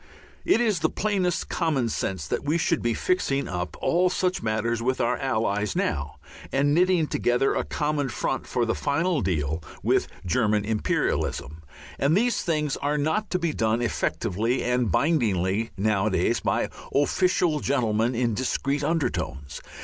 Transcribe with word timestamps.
It 0.43 0.59
is 0.59 0.79
the 0.79 0.89
plainest 0.89 1.47
common 1.47 1.87
sense 1.87 2.27
that 2.27 2.43
we 2.43 2.57
should 2.57 2.81
be 2.81 2.95
fixing 2.95 3.47
up 3.47 3.77
all 3.81 4.09
such 4.09 4.41
matters 4.41 4.81
with 4.81 4.99
our 4.99 5.15
Allies 5.17 5.75
now, 5.75 6.15
and 6.51 6.73
knitting 6.73 7.05
together 7.05 7.53
a 7.53 7.63
common 7.63 8.09
front 8.09 8.47
for 8.47 8.65
the 8.65 8.73
final 8.73 9.21
deal 9.21 9.63
with 9.83 10.07
German 10.25 10.65
Imperialism. 10.65 11.61
And 11.99 12.17
these 12.17 12.41
things 12.41 12.77
are 12.77 12.97
not 12.97 13.29
to 13.29 13.37
be 13.37 13.53
done 13.53 13.79
effectively 13.79 14.63
and 14.63 14.91
bindingly 14.91 15.69
nowadays 15.77 16.39
by 16.39 16.69
official 16.95 17.59
gentlemen 17.59 18.15
in 18.15 18.33
discreet 18.33 18.83
undertones. 18.83 19.61